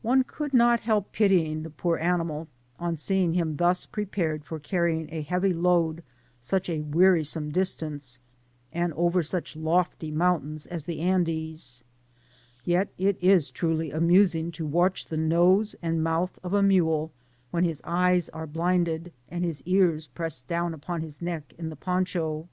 One 0.00 0.24
could 0.24 0.54
not 0.54 0.80
help 0.80 1.12
pitying 1.12 1.62
the 1.62 1.68
poor 1.68 1.98
animal, 1.98 2.48
on 2.80 2.96
se^g 2.96 3.34
him 3.34 3.54
thus 3.56 3.84
prepared 3.84 4.46
for 4.46 4.58
carrying 4.58 5.12
a 5.12 5.20
heavy' 5.20 5.52
load 5.52 6.02
such 6.40 6.70
a 6.70 6.80
wearisome 6.80 7.50
distance, 7.50 8.18
and 8.72 8.94
over 8.94 9.22
such 9.22 9.54
lofty 9.54 10.10
mountains 10.10 10.64
as 10.66 10.86
the 10.86 11.00
Andes; 11.00 11.84
yet 12.64 12.88
it 12.96 13.18
is 13.20 13.50
truly 13.50 13.90
amusing 13.90 14.52
to 14.52 14.64
watch 14.64 15.04
the 15.08 15.18
nose 15.18 15.76
and 15.82 16.02
mouth 16.02 16.38
of 16.42 16.54
a 16.54 16.62
mule, 16.62 17.12
wh^l 17.52 17.62
life 17.66 17.80
eyes 17.84 18.30
are 18.30 18.46
blinded, 18.46 19.12
and 19.30 19.44
his 19.44 19.60
eaVs 19.64 20.08
pressed 20.14 20.48
down 20.48 20.72
upon 20.72 21.02
his 21.02 21.20
neck 21.20 21.52
by 21.58 21.66
the 21.66 21.76
poncho. 21.76 22.48